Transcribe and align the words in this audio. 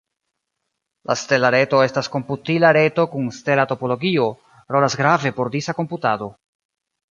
La 1.09 1.15
stela 1.23 1.51
reto 1.55 1.81
estas 1.87 2.09
komputila 2.15 2.71
reto 2.79 3.05
kun 3.13 3.29
stela 3.41 3.67
topologio, 3.73 4.27
rolas 4.77 4.99
grave 5.05 5.37
por 5.39 5.55
disa 5.59 5.79
komputado. 5.85 6.35